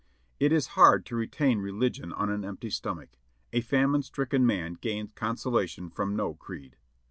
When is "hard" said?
0.73-1.05